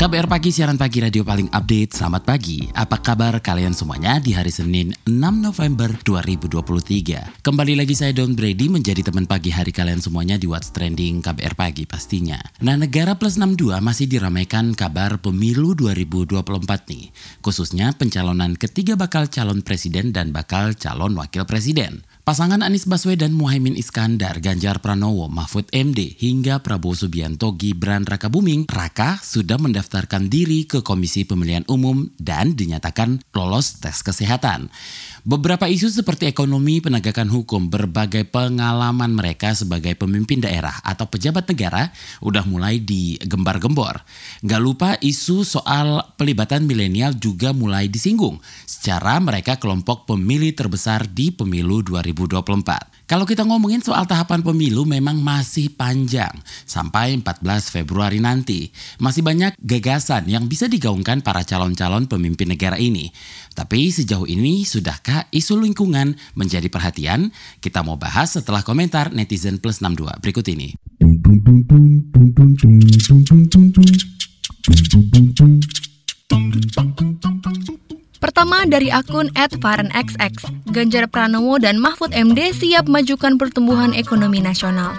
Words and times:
KBR 0.00 0.32
Pagi, 0.32 0.48
siaran 0.48 0.80
pagi 0.80 1.04
radio 1.04 1.20
paling 1.20 1.52
update. 1.52 1.92
Selamat 1.92 2.24
pagi. 2.24 2.64
Apa 2.72 3.04
kabar 3.04 3.36
kalian 3.36 3.76
semuanya 3.76 4.16
di 4.16 4.32
hari 4.32 4.48
Senin 4.48 4.96
6 5.04 5.12
November 5.12 5.92
2023? 5.92 7.44
Kembali 7.44 7.76
lagi 7.76 7.92
saya 7.92 8.16
Don 8.16 8.32
Brady 8.32 8.72
menjadi 8.72 9.04
teman 9.04 9.28
pagi 9.28 9.52
hari 9.52 9.76
kalian 9.76 10.00
semuanya 10.00 10.40
di 10.40 10.48
What's 10.48 10.72
Trending 10.72 11.20
KBR 11.20 11.52
Pagi 11.52 11.84
pastinya. 11.84 12.40
Nah, 12.64 12.80
Negara 12.80 13.20
Plus 13.20 13.36
62 13.36 13.76
masih 13.84 14.08
diramaikan 14.08 14.72
kabar 14.72 15.20
pemilu 15.20 15.76
2024 15.76 16.48
nih. 16.88 17.12
Khususnya 17.44 17.92
pencalonan 17.92 18.56
ketiga 18.56 18.96
bakal 18.96 19.28
calon 19.28 19.60
presiden 19.60 20.16
dan 20.16 20.32
bakal 20.32 20.72
calon 20.80 21.12
wakil 21.12 21.44
presiden. 21.44 22.08
Pasangan 22.30 22.62
Anies 22.62 22.86
Baswedan, 22.86 23.34
Muhaimin 23.34 23.74
Iskandar, 23.74 24.38
Ganjar 24.38 24.78
Pranowo, 24.78 25.26
Mahfud 25.26 25.66
MD, 25.74 26.14
hingga 26.14 26.62
Prabowo 26.62 26.94
Subianto, 26.94 27.58
Gibran 27.58 28.06
Rakabuming, 28.06 28.70
Raka 28.70 29.18
sudah 29.18 29.58
mendaftarkan 29.90 30.30
diri 30.30 30.70
ke 30.70 30.86
Komisi 30.86 31.26
Pemilihan 31.26 31.66
Umum 31.66 32.06
dan 32.14 32.54
dinyatakan 32.54 33.26
lolos 33.34 33.82
tes 33.82 34.06
kesehatan. 34.06 34.70
Beberapa 35.26 35.66
isu 35.66 35.90
seperti 35.90 36.30
ekonomi, 36.30 36.78
penegakan 36.78 37.26
hukum, 37.26 37.66
berbagai 37.66 38.22
pengalaman 38.30 39.10
mereka 39.10 39.50
sebagai 39.50 39.98
pemimpin 39.98 40.38
daerah 40.38 40.78
atau 40.86 41.10
pejabat 41.10 41.50
negara 41.50 41.90
udah 42.22 42.46
mulai 42.46 42.78
digembar-gembor. 42.78 44.06
Gak 44.46 44.62
lupa 44.62 44.94
isu 45.02 45.42
soal 45.42 46.06
pelibatan 46.14 46.70
milenial 46.70 47.18
juga 47.18 47.50
mulai 47.50 47.90
disinggung 47.90 48.38
secara 48.70 49.18
mereka 49.18 49.58
kelompok 49.58 50.06
pemilih 50.06 50.54
terbesar 50.54 51.10
di 51.10 51.34
pemilu 51.34 51.82
2024. 51.82 52.99
2024. 53.10 53.10
Kalau 53.10 53.26
kita 53.26 53.42
ngomongin 53.42 53.82
soal 53.82 54.06
tahapan 54.06 54.38
pemilu 54.38 54.86
memang 54.86 55.18
masih 55.18 55.74
panjang 55.74 56.30
sampai 56.62 57.18
14 57.18 57.42
Februari 57.74 58.22
nanti. 58.22 58.70
Masih 59.02 59.26
banyak 59.26 59.58
gagasan 59.58 60.30
yang 60.30 60.46
bisa 60.46 60.70
digaungkan 60.70 61.18
para 61.18 61.42
calon-calon 61.42 62.06
pemimpin 62.06 62.54
negara 62.54 62.78
ini. 62.78 63.10
Tapi 63.58 63.90
sejauh 63.90 64.30
ini 64.30 64.62
sudahkah 64.62 65.26
isu 65.34 65.58
lingkungan 65.58 66.14
menjadi 66.38 66.70
perhatian? 66.70 67.34
Kita 67.58 67.82
mau 67.82 67.98
bahas 67.98 68.38
setelah 68.38 68.62
komentar 68.62 69.10
netizen 69.10 69.58
plus 69.58 69.82
62 69.82 70.22
berikut 70.22 70.46
ini. 70.46 70.78
Pertama 78.20 78.68
dari 78.68 78.92
akun 78.92 79.32
@farenxx, 79.32 80.44
Ganjar 80.68 81.08
Pranowo 81.08 81.56
dan 81.56 81.80
Mahfud 81.80 82.12
MD 82.12 82.52
siap 82.52 82.84
majukan 82.84 83.40
pertumbuhan 83.40 83.96
ekonomi 83.96 84.44
nasional. 84.44 84.92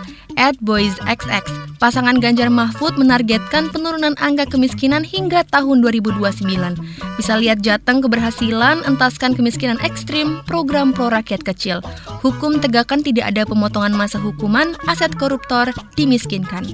@boysxx, 0.58 1.45
pasangan 1.78 2.17
Ganjar 2.17 2.50
Mahfud 2.50 2.97
menargetkan 2.97 3.69
penurunan 3.69 4.17
angka 4.17 4.50
kemiskinan 4.50 5.05
hingga 5.05 5.45
tahun 5.45 5.86
2029. 5.86 6.73
Bisa 7.19 7.38
lihat 7.38 7.61
Jateng 7.61 8.02
keberhasilan 8.02 8.81
entaskan 8.89 9.38
kemiskinan 9.38 9.78
ekstrim, 9.85 10.41
program 10.50 10.89
pro 10.89 11.13
rakyat 11.13 11.45
kecil. 11.45 11.85
Hukum 12.22 12.61
tegakkan 12.61 13.02
tidak 13.02 13.33
ada 13.33 13.50
pemotongan 13.50 13.97
masa 13.97 14.22
hukuman, 14.22 14.77
aset 14.86 15.09
koruptor 15.17 15.73
dimiskinkan 15.97 16.69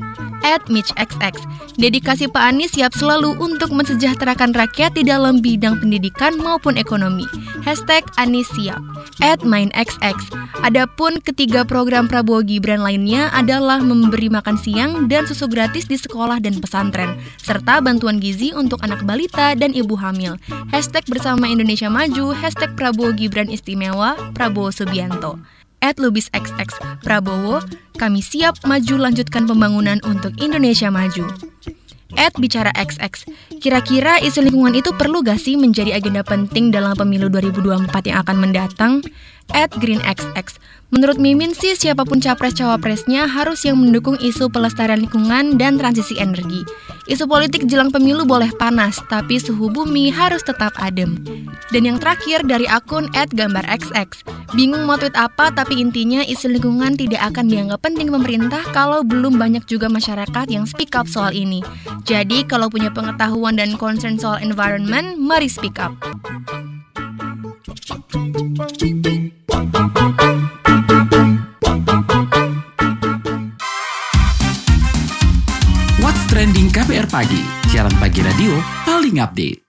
at 0.47 0.63
MitchXX. 0.71 1.43
Dedikasi 1.77 2.31
Pak 2.31 2.43
Anies 2.55 2.73
siap 2.73 2.95
selalu 2.95 3.37
untuk 3.37 3.75
mensejahterakan 3.75 4.55
rakyat 4.55 4.95
di 4.97 5.03
dalam 5.05 5.43
bidang 5.43 5.83
pendidikan 5.83 6.39
maupun 6.39 6.79
ekonomi. 6.79 7.27
Hashtag 7.61 8.07
Anies 8.17 8.49
siap. 8.55 8.79
At 9.21 9.41
MindXX. 9.41 10.29
Adapun 10.61 11.21
ketiga 11.21 11.65
program 11.65 12.09
Prabowo 12.09 12.41
Gibran 12.41 12.81
lainnya 12.81 13.29
adalah 13.33 13.81
memberi 13.81 14.29
makan 14.29 14.57
siang 14.57 14.91
dan 15.05 15.25
susu 15.25 15.45
gratis 15.49 15.85
di 15.85 15.97
sekolah 15.97 16.41
dan 16.41 16.57
pesantren, 16.57 17.17
serta 17.37 17.81
bantuan 17.81 18.17
gizi 18.17 18.53
untuk 18.53 18.81
anak 18.81 19.05
balita 19.05 19.53
dan 19.53 19.73
ibu 19.73 19.93
hamil. 19.97 20.37
Hashtag 20.73 21.05
bersama 21.09 21.45
Indonesia 21.49 21.89
Maju, 21.89 22.33
hashtag 22.33 22.73
Prabowo 22.73 23.13
Gibran 23.13 23.53
Istimewa, 23.53 24.17
Prabowo 24.33 24.73
Subianto 24.73 25.36
at 25.81 26.01
Lubis 26.01 26.31
XX 26.33 26.69
Prabowo, 27.01 27.61
kami 27.97 28.21
siap 28.21 28.61
maju 28.65 28.95
lanjutkan 29.09 29.45
pembangunan 29.45 29.97
untuk 30.05 30.33
Indonesia 30.41 30.91
maju. 30.93 31.27
At 32.15 32.33
Bicara 32.39 32.71
XX, 32.71 33.27
kira-kira 33.59 34.17
isu 34.23 34.39
lingkungan 34.39 34.79
itu 34.79 34.95
perlu 34.95 35.21
gak 35.21 35.43
sih 35.43 35.59
menjadi 35.59 35.99
agenda 35.99 36.23
penting 36.23 36.71
dalam 36.71 36.95
pemilu 36.95 37.27
2024 37.27 38.09
yang 38.09 38.17
akan 38.23 38.37
mendatang? 38.39 38.93
At 39.51 39.75
Green 39.75 39.99
XX, 40.03 40.55
Menurut 40.87 41.19
Mimin 41.19 41.51
sih 41.51 41.75
siapa 41.75 42.07
pun 42.07 42.23
capres-cawapresnya 42.23 43.27
harus 43.27 43.67
yang 43.67 43.75
mendukung 43.75 44.15
isu 44.23 44.47
pelestarian 44.47 45.03
lingkungan 45.03 45.59
dan 45.59 45.75
transisi 45.75 46.15
energi. 46.15 46.63
Isu 47.07 47.23
politik 47.23 47.71
jelang 47.71 47.87
pemilu 47.87 48.27
boleh 48.27 48.51
panas, 48.59 48.99
tapi 49.07 49.39
suhu 49.39 49.71
bumi 49.71 50.11
harus 50.11 50.43
tetap 50.43 50.75
adem. 50.75 51.15
Dan 51.71 51.87
yang 51.87 51.97
terakhir 52.03 52.43
dari 52.43 52.67
akun 52.67 53.07
@gambarxx. 53.15 54.27
Bingung 54.55 54.83
mau 54.83 54.99
tweet 54.99 55.15
apa 55.15 55.51
tapi 55.51 55.79
intinya 55.79 56.19
isu 56.23 56.51
lingkungan 56.59 56.99
tidak 56.99 57.31
akan 57.31 57.47
dianggap 57.47 57.79
penting 57.83 58.11
pemerintah 58.11 58.63
kalau 58.75 59.07
belum 59.07 59.39
banyak 59.39 59.63
juga 59.67 59.87
masyarakat 59.87 60.51
yang 60.51 60.67
speak 60.67 60.95
up 60.99 61.07
soal 61.07 61.31
ini. 61.31 61.63
Jadi 62.03 62.43
kalau 62.43 62.67
punya 62.67 62.91
pengetahuan 62.91 63.55
dan 63.55 63.79
concern 63.79 64.19
soal 64.19 64.39
environment, 64.43 65.15
mari 65.15 65.47
speak 65.47 65.79
up. 65.79 65.95
Trending 76.37 76.69
KPR 76.69 77.09
Pagi, 77.09 77.41
siaran 77.65 77.97
pagi 77.97 78.21
radio 78.21 78.61
paling 78.85 79.17
update. 79.17 79.66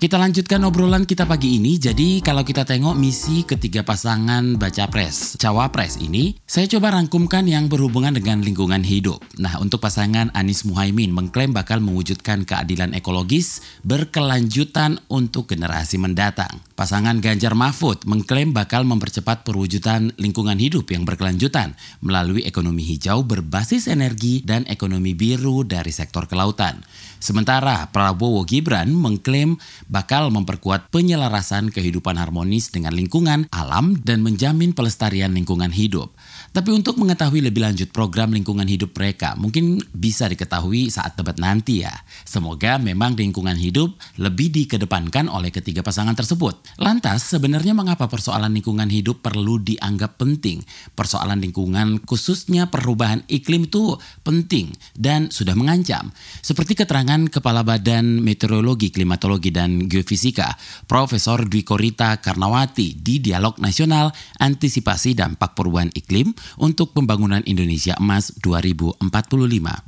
Kita 0.00 0.16
lanjutkan 0.16 0.64
obrolan 0.64 1.04
kita 1.04 1.28
pagi 1.28 1.60
ini. 1.60 1.76
Jadi 1.76 2.24
kalau 2.24 2.40
kita 2.40 2.64
tengok 2.64 2.96
misi 2.96 3.44
ketiga 3.44 3.84
pasangan 3.84 4.56
baca 4.56 4.88
pres, 4.88 5.36
cawapres 5.36 6.00
ini, 6.00 6.40
saya 6.48 6.64
coba 6.72 6.96
rangkumkan 6.96 7.44
yang 7.44 7.68
berhubungan 7.68 8.16
dengan 8.16 8.40
lingkungan 8.40 8.80
hidup. 8.80 9.20
Nah 9.36 9.60
untuk 9.60 9.84
pasangan 9.84 10.32
Anies 10.32 10.64
Muhaimin 10.64 11.12
mengklaim 11.12 11.52
bakal 11.52 11.84
mewujudkan 11.84 12.48
keadilan 12.48 12.96
ekologis 12.96 13.60
berkelanjutan 13.84 15.04
untuk 15.12 15.52
generasi 15.52 16.00
mendatang. 16.00 16.64
Pasangan 16.80 17.20
Ganjar 17.20 17.52
Mahfud 17.52 18.08
mengklaim 18.08 18.56
bakal 18.56 18.88
mempercepat 18.88 19.44
perwujudan 19.44 20.16
lingkungan 20.16 20.56
hidup 20.56 20.88
yang 20.96 21.04
berkelanjutan 21.04 21.76
melalui 22.00 22.48
ekonomi 22.48 22.88
hijau 22.88 23.20
berbasis 23.20 23.84
energi 23.84 24.40
dan 24.48 24.64
ekonomi 24.64 25.12
biru 25.12 25.60
dari 25.60 25.92
sektor 25.92 26.24
kelautan. 26.24 26.80
Sementara 27.20 27.84
Prabowo 27.92 28.48
Gibran 28.48 28.96
mengklaim 28.96 29.60
bakal 29.92 30.32
memperkuat 30.32 30.88
penyelarasan 30.88 31.68
kehidupan 31.68 32.16
harmonis 32.16 32.72
dengan 32.72 32.96
lingkungan, 32.96 33.44
alam, 33.52 34.00
dan 34.00 34.24
menjamin 34.24 34.72
pelestarian 34.72 35.36
lingkungan 35.36 35.68
hidup. 35.68 36.16
Tapi 36.50 36.74
untuk 36.74 36.98
mengetahui 36.98 37.46
lebih 37.46 37.62
lanjut 37.62 37.94
program 37.94 38.34
lingkungan 38.34 38.66
hidup 38.66 38.90
mereka, 38.98 39.38
mungkin 39.38 39.78
bisa 39.94 40.26
diketahui 40.26 40.90
saat 40.90 41.14
debat 41.14 41.38
nanti 41.38 41.86
ya. 41.86 41.94
Semoga 42.26 42.74
memang 42.74 43.14
lingkungan 43.14 43.54
hidup 43.54 43.94
lebih 44.18 44.50
dikedepankan 44.50 45.30
oleh 45.30 45.54
ketiga 45.54 45.86
pasangan 45.86 46.18
tersebut. 46.18 46.58
Lantas, 46.82 47.30
sebenarnya 47.30 47.70
mengapa 47.70 48.10
persoalan 48.10 48.50
lingkungan 48.50 48.90
hidup 48.90 49.22
perlu 49.22 49.62
dianggap 49.62 50.18
penting? 50.18 50.66
Persoalan 50.98 51.38
lingkungan 51.38 52.02
khususnya 52.02 52.66
perubahan 52.66 53.22
iklim 53.30 53.70
itu 53.70 53.94
penting 54.26 54.74
dan 54.98 55.30
sudah 55.30 55.54
mengancam. 55.54 56.10
Seperti 56.42 56.74
keterangan 56.74 57.30
Kepala 57.30 57.62
Badan 57.62 58.26
Meteorologi, 58.26 58.90
Klimatologi, 58.90 59.54
dan 59.54 59.86
Geofisika, 59.86 60.58
Profesor 60.90 61.46
Dwi 61.46 61.62
Korita 61.62 62.18
Karnawati 62.18 62.98
di 62.98 63.22
Dialog 63.22 63.62
Nasional 63.62 64.10
Antisipasi 64.42 65.14
Dampak 65.14 65.54
Perubahan 65.54 65.94
Iklim 65.94 66.39
untuk 66.60 66.92
pembangunan 66.96 67.40
Indonesia 67.46 67.96
Emas 67.98 68.34
2045. 68.40 69.00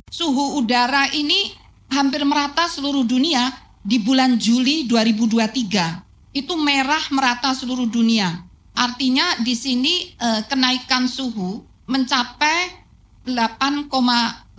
Suhu 0.09 0.59
udara 0.61 1.09
ini 1.13 1.53
hampir 1.93 2.25
merata 2.25 2.65
seluruh 2.65 3.05
dunia 3.05 3.53
di 3.83 3.99
bulan 3.99 4.39
Juli 4.39 4.87
2023. 4.89 6.33
Itu 6.33 6.57
merah 6.57 7.03
merata 7.13 7.53
seluruh 7.53 7.85
dunia. 7.85 8.41
Artinya 8.73 9.37
di 9.45 9.53
sini 9.53 10.17
eh, 10.17 10.41
kenaikan 10.49 11.05
suhu 11.05 11.61
mencapai 11.85 12.81
8,0 13.29 14.57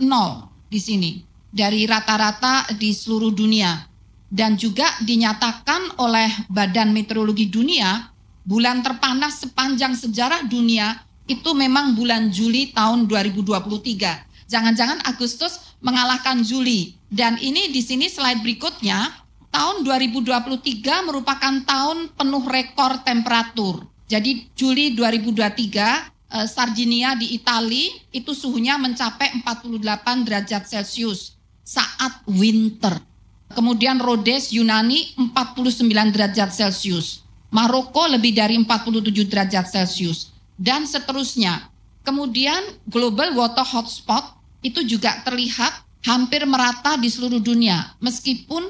di 0.71 0.79
sini 0.79 1.11
dari 1.51 1.83
rata-rata 1.83 2.71
di 2.75 2.95
seluruh 2.95 3.31
dunia. 3.35 3.91
Dan 4.25 4.59
juga 4.59 4.89
dinyatakan 4.99 6.01
oleh 6.01 6.27
Badan 6.51 6.91
Meteorologi 6.91 7.47
Dunia, 7.47 8.11
bulan 8.43 8.83
terpanas 8.83 9.39
sepanjang 9.39 9.95
sejarah 9.95 10.43
dunia 10.43 10.99
itu 11.25 11.57
memang 11.57 11.97
bulan 11.97 12.29
Juli 12.29 12.69
tahun 12.69 13.09
2023. 13.09 14.45
Jangan-jangan 14.45 15.01
Agustus 15.09 15.73
mengalahkan 15.81 16.45
Juli. 16.45 16.93
Dan 17.09 17.41
ini 17.41 17.73
di 17.73 17.81
sini 17.81 18.05
slide 18.05 18.45
berikutnya, 18.45 19.09
tahun 19.49 19.81
2023 19.81 21.07
merupakan 21.09 21.53
tahun 21.65 22.13
penuh 22.13 22.45
rekor 22.45 23.01
temperatur. 23.01 23.89
Jadi 24.05 24.53
Juli 24.53 24.93
2023 24.93 25.49
eh, 25.49 26.45
Sardinia 26.45 27.17
di 27.17 27.33
Italia 27.33 27.89
itu 28.13 28.37
suhunya 28.37 28.77
mencapai 28.77 29.41
48 29.41 29.81
derajat 30.29 30.63
Celcius 30.69 31.33
saat 31.65 32.21
winter. 32.29 33.01
Kemudian 33.49 33.97
Rhodes 33.97 34.53
Yunani 34.53 35.17
49 35.17 35.89
derajat 36.13 36.53
Celcius. 36.53 37.25
Maroko 37.49 38.05
lebih 38.05 38.35
dari 38.35 38.59
47 38.61 39.31
derajat 39.31 39.65
Celcius 39.71 40.34
dan 40.55 40.87
seterusnya. 40.87 41.71
Kemudian 42.05 42.61
global 42.85 43.33
water 43.33 43.65
hotspot 43.65 44.23
itu 44.61 44.81
juga 44.85 45.21
terlihat 45.25 45.85
hampir 46.05 46.45
merata 46.45 46.97
di 47.01 47.09
seluruh 47.09 47.41
dunia 47.41 47.97
meskipun 47.97 48.61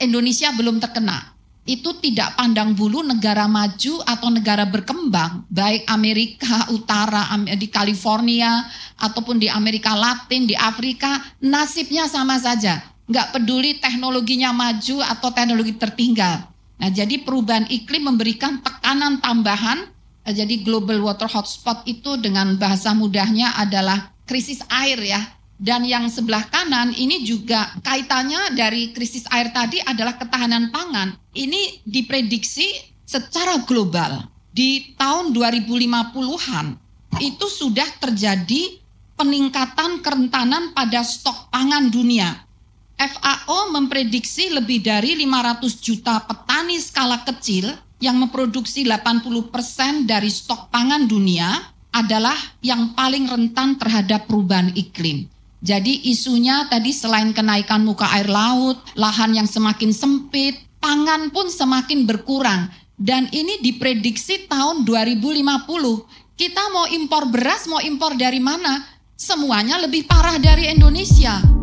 Indonesia 0.00 0.48
belum 0.56 0.80
terkena. 0.80 1.36
Itu 1.68 2.00
tidak 2.00 2.32
pandang 2.40 2.72
bulu 2.72 3.04
negara 3.04 3.44
maju 3.44 4.00
atau 4.08 4.32
negara 4.32 4.64
berkembang, 4.64 5.44
baik 5.52 5.84
Amerika 5.92 6.64
Utara, 6.72 7.28
di 7.44 7.68
California, 7.68 8.64
ataupun 8.96 9.36
di 9.36 9.52
Amerika 9.52 9.92
Latin, 9.92 10.48
di 10.48 10.56
Afrika, 10.56 11.20
nasibnya 11.44 12.08
sama 12.08 12.40
saja. 12.40 12.80
Nggak 13.04 13.36
peduli 13.36 13.76
teknologinya 13.84 14.48
maju 14.48 15.04
atau 15.04 15.28
teknologi 15.28 15.76
tertinggal. 15.76 16.48
Nah, 16.80 16.88
jadi 16.88 17.20
perubahan 17.20 17.68
iklim 17.68 18.16
memberikan 18.16 18.64
tekanan 18.64 19.20
tambahan 19.20 19.92
jadi 20.32 20.60
global 20.64 21.00
water 21.04 21.28
hotspot 21.28 21.84
itu 21.88 22.20
dengan 22.20 22.56
bahasa 22.60 22.92
mudahnya 22.92 23.56
adalah 23.56 24.12
krisis 24.28 24.60
air 24.68 25.00
ya. 25.00 25.20
Dan 25.58 25.82
yang 25.82 26.06
sebelah 26.06 26.46
kanan 26.46 26.94
ini 26.94 27.26
juga 27.26 27.74
kaitannya 27.82 28.54
dari 28.54 28.94
krisis 28.94 29.26
air 29.34 29.50
tadi 29.50 29.82
adalah 29.82 30.14
ketahanan 30.14 30.70
pangan. 30.70 31.18
Ini 31.34 31.82
diprediksi 31.82 32.70
secara 33.02 33.66
global 33.66 34.22
di 34.54 34.94
tahun 34.94 35.34
2050-an 35.34 36.66
itu 37.18 37.46
sudah 37.50 37.88
terjadi 37.98 38.78
peningkatan 39.18 39.98
kerentanan 39.98 40.70
pada 40.70 41.02
stok 41.02 41.50
pangan 41.50 41.90
dunia. 41.90 42.46
FAO 42.98 43.70
memprediksi 43.70 44.50
lebih 44.50 44.82
dari 44.82 45.14
500 45.18 45.78
juta 45.78 46.22
petani 46.22 46.78
skala 46.82 47.22
kecil 47.22 47.70
yang 47.98 48.18
memproduksi 48.18 48.86
80% 48.86 50.06
dari 50.06 50.30
stok 50.30 50.70
pangan 50.70 51.06
dunia 51.06 51.50
adalah 51.90 52.36
yang 52.62 52.94
paling 52.94 53.26
rentan 53.26 53.74
terhadap 53.74 54.30
perubahan 54.30 54.70
iklim. 54.78 55.26
Jadi 55.58 56.06
isunya 56.06 56.70
tadi 56.70 56.94
selain 56.94 57.34
kenaikan 57.34 57.82
muka 57.82 58.06
air 58.14 58.30
laut, 58.30 58.78
lahan 58.94 59.34
yang 59.34 59.48
semakin 59.50 59.90
sempit, 59.90 60.54
pangan 60.78 61.34
pun 61.34 61.50
semakin 61.50 62.06
berkurang. 62.06 62.70
Dan 62.94 63.26
ini 63.34 63.58
diprediksi 63.62 64.46
tahun 64.46 64.86
2050. 64.86 66.38
Kita 66.38 66.62
mau 66.70 66.86
impor 66.86 67.26
beras, 67.30 67.66
mau 67.66 67.82
impor 67.82 68.14
dari 68.14 68.38
mana? 68.38 68.86
Semuanya 69.18 69.82
lebih 69.82 70.06
parah 70.06 70.38
dari 70.38 70.70
Indonesia. 70.70 71.57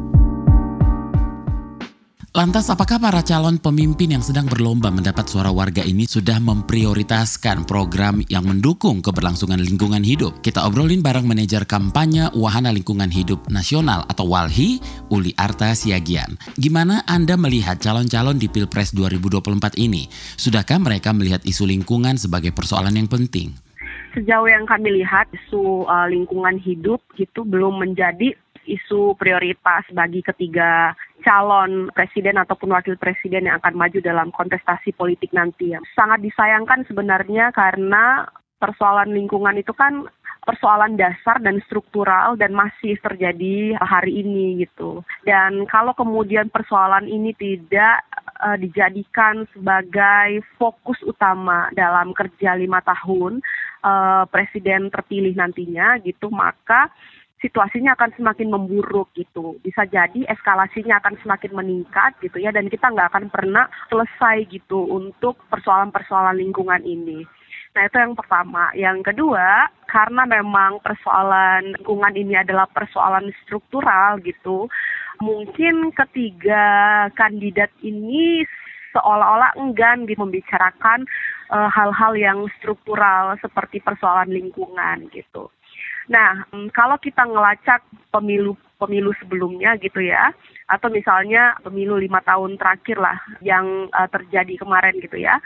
Lantas 2.35 2.67
apakah 2.67 2.99
para 2.99 3.23
calon 3.23 3.55
pemimpin 3.55 4.11
yang 4.11 4.19
sedang 4.19 4.43
berlomba 4.43 4.91
mendapat 4.91 5.23
suara 5.23 5.55
warga 5.55 5.79
ini 5.87 6.03
sudah 6.03 6.35
memprioritaskan 6.43 7.63
program 7.63 8.19
yang 8.27 8.43
mendukung 8.43 8.99
keberlangsungan 8.99 9.55
lingkungan 9.63 10.03
hidup? 10.03 10.43
Kita 10.43 10.67
obrolin 10.67 10.99
bareng 10.99 11.23
manajer 11.23 11.63
kampanye 11.63 12.27
Wahana 12.35 12.75
Lingkungan 12.75 13.07
Hidup 13.07 13.47
Nasional 13.47 14.03
atau 14.11 14.27
WALHI, 14.27 14.83
Uli 15.15 15.31
Arta 15.39 15.71
Siagian. 15.71 16.35
Gimana 16.59 17.07
Anda 17.07 17.39
melihat 17.39 17.79
calon-calon 17.79 18.35
di 18.35 18.51
Pilpres 18.51 18.91
2024 18.91 19.79
ini? 19.79 20.11
Sudahkah 20.35 20.75
mereka 20.75 21.15
melihat 21.15 21.39
isu 21.47 21.63
lingkungan 21.63 22.19
sebagai 22.19 22.51
persoalan 22.51 22.99
yang 22.99 23.07
penting? 23.07 23.55
Sejauh 24.11 24.51
yang 24.51 24.67
kami 24.67 24.91
lihat, 24.91 25.31
isu 25.31 25.87
uh, 25.87 26.11
lingkungan 26.11 26.59
hidup 26.59 26.99
itu 27.15 27.47
belum 27.47 27.79
menjadi 27.79 28.35
isu 28.67 29.15
prioritas 29.15 29.87
bagi 29.93 30.19
ketiga 30.25 30.97
calon 31.23 31.87
presiden 31.93 32.35
ataupun 32.41 32.75
wakil 32.75 32.99
presiden 32.99 33.47
yang 33.47 33.61
akan 33.63 33.77
maju 33.77 33.99
dalam 34.03 34.33
kontestasi 34.35 34.91
politik 34.97 35.31
nanti. 35.31 35.71
Sangat 35.95 36.19
disayangkan 36.25 36.83
sebenarnya 36.89 37.53
karena 37.55 38.27
persoalan 38.59 39.13
lingkungan 39.13 39.55
itu 39.59 39.71
kan 39.71 40.07
persoalan 40.45 40.93
dasar 40.95 41.41
dan 41.41 41.57
struktural 41.65 42.37
dan 42.37 42.53
masih 42.53 42.95
terjadi 43.01 43.75
hari 43.81 44.21
ini 44.21 44.61
gitu. 44.61 45.01
Dan 45.25 45.65
kalau 45.65 45.97
kemudian 45.97 46.53
persoalan 46.53 47.09
ini 47.09 47.33
tidak 47.33 48.05
uh, 48.45 48.53
dijadikan 48.55 49.49
sebagai 49.51 50.45
fokus 50.61 51.01
utama 51.01 51.73
dalam 51.73 52.13
kerja 52.13 52.53
lima 52.53 52.79
tahun 52.85 53.41
uh, 53.81 54.29
presiden 54.29 54.93
terpilih 54.93 55.33
nantinya 55.33 55.97
gitu, 56.05 56.29
maka 56.29 56.93
situasinya 57.43 57.95
akan 57.95 58.11
semakin 58.15 58.49
memburuk 58.51 59.11
gitu. 59.15 59.59
Bisa 59.59 59.83
jadi 59.87 60.27
eskalasinya 60.31 60.99
akan 61.03 61.19
semakin 61.21 61.51
meningkat 61.51 62.15
gitu 62.23 62.39
ya 62.39 62.51
dan 62.55 62.71
kita 62.71 62.87
nggak 62.91 63.11
akan 63.11 63.25
pernah 63.31 63.67
selesai 63.91 64.47
gitu 64.49 64.87
untuk 64.87 65.39
persoalan-persoalan 65.51 66.39
lingkungan 66.39 66.81
ini. 66.83 67.27
Nah 67.75 67.83
itu 67.91 67.97
yang 67.99 68.15
pertama. 68.15 68.71
Yang 68.71 69.11
kedua, 69.11 69.67
karena 69.91 70.23
memang 70.23 70.79
persoalan 70.79 71.75
lingkungan 71.75 72.15
ini 72.15 72.39
adalah 72.39 72.71
persoalan 72.71 73.35
struktural 73.43 74.23
gitu, 74.23 74.71
mungkin 75.19 75.91
ketiga 75.91 77.07
kandidat 77.19 77.69
ini 77.83 78.47
seolah-olah 78.95 79.59
enggan 79.59 80.07
gitu 80.07 80.23
membicarakan 80.23 81.03
eh, 81.51 81.69
hal-hal 81.75 82.15
uh, 82.15 82.19
yang 82.19 82.39
struktural 82.55 83.35
seperti 83.43 83.83
persoalan 83.83 84.31
lingkungan 84.31 85.11
gitu. 85.11 85.51
Nah, 86.11 86.45
mm, 86.53 86.69
kalau 86.73 86.97
kita 87.01 87.25
ngelacak 87.25 87.81
pemilu 88.13 88.53
pemilu 88.75 89.15
sebelumnya 89.17 89.79
gitu 89.79 90.03
ya, 90.03 90.29
atau 90.67 90.91
misalnya 90.91 91.55
pemilu 91.63 91.95
lima 91.97 92.19
tahun 92.21 92.59
terakhir 92.59 92.99
lah 92.99 93.17
yang 93.41 93.87
uh, 93.95 94.09
terjadi 94.11 94.59
kemarin 94.59 94.99
gitu 94.99 95.17
ya. 95.17 95.39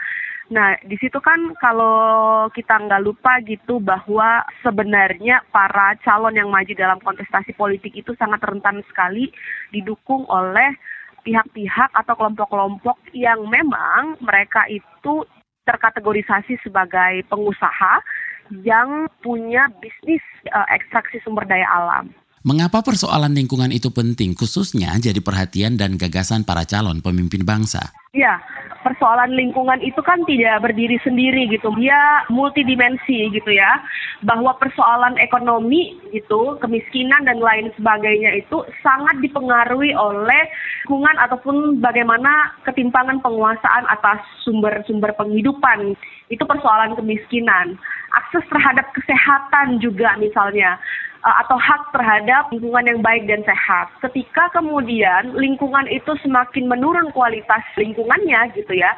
Nah, 0.50 0.74
di 0.82 0.98
situ 0.98 1.22
kan 1.22 1.54
kalau 1.62 2.50
kita 2.50 2.74
nggak 2.74 3.06
lupa 3.06 3.38
gitu 3.46 3.78
bahwa 3.78 4.42
sebenarnya 4.66 5.46
para 5.54 5.94
calon 6.02 6.34
yang 6.34 6.50
maju 6.50 6.74
dalam 6.74 6.98
kontestasi 6.98 7.54
politik 7.54 7.94
itu 7.94 8.18
sangat 8.18 8.42
rentan 8.42 8.82
sekali 8.90 9.30
didukung 9.70 10.26
oleh 10.26 10.74
pihak-pihak 11.22 11.94
atau 11.94 12.14
kelompok-kelompok 12.18 12.98
yang 13.14 13.46
memang 13.46 14.18
mereka 14.18 14.66
itu 14.66 15.22
terkategorisasi 15.70 16.58
sebagai 16.66 17.22
pengusaha 17.30 18.02
yang 18.66 19.06
punya 19.22 19.70
bisnis 19.78 20.22
uh, 20.50 20.66
ekstraksi 20.74 21.22
sumber 21.22 21.46
daya 21.46 21.66
alam. 21.70 22.10
Mengapa 22.40 22.80
persoalan 22.80 23.36
lingkungan 23.36 23.68
itu 23.68 23.92
penting, 23.92 24.32
khususnya 24.32 24.96
jadi 24.96 25.20
perhatian 25.20 25.76
dan 25.76 26.00
gagasan 26.00 26.40
para 26.40 26.64
calon 26.64 27.04
pemimpin 27.04 27.44
bangsa? 27.44 27.92
Ya, 28.16 28.40
persoalan 28.80 29.36
lingkungan 29.36 29.76
itu 29.84 30.00
kan 30.00 30.24
tidak 30.24 30.64
berdiri 30.64 30.96
sendiri 31.04 31.52
gitu. 31.52 31.68
Dia 31.76 32.24
multidimensi 32.32 33.28
gitu 33.28 33.50
ya. 33.52 33.84
Bahwa 34.24 34.56
persoalan 34.56 35.20
ekonomi 35.20 36.00
gitu, 36.16 36.56
kemiskinan 36.64 37.28
dan 37.28 37.44
lain 37.44 37.76
sebagainya 37.76 38.40
itu 38.40 38.64
sangat 38.80 39.20
dipengaruhi 39.20 39.92
oleh 39.92 40.42
lingkungan 40.90 41.22
ataupun 41.22 41.78
bagaimana 41.78 42.50
ketimpangan 42.66 43.22
penguasaan 43.22 43.86
atas 43.86 44.26
sumber-sumber 44.42 45.14
penghidupan. 45.14 45.94
Itu 46.26 46.42
persoalan 46.42 46.98
kemiskinan 46.98 47.78
akses 48.10 48.42
terhadap 48.50 48.90
kesehatan 48.90 49.78
juga 49.78 50.18
misalnya 50.18 50.82
uh, 51.22 51.46
atau 51.46 51.54
hak 51.54 51.94
terhadap 51.94 52.50
lingkungan 52.50 52.90
yang 52.90 53.00
baik 53.06 53.22
dan 53.30 53.46
sehat. 53.46 53.86
Ketika 54.02 54.50
kemudian 54.50 55.30
lingkungan 55.38 55.86
itu 55.86 56.10
semakin 56.26 56.66
menurun 56.66 57.14
kualitas 57.14 57.62
lingkungannya 57.78 58.50
gitu 58.58 58.74
ya, 58.74 58.90